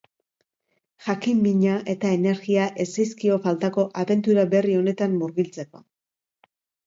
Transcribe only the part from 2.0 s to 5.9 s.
energia ez zaizkio faltako abentura berri honetan murgiltzeko.